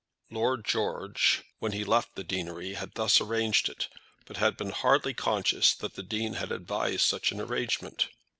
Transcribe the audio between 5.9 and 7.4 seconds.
the Dean had advised such an